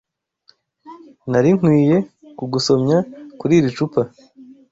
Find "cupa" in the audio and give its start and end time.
3.77-4.01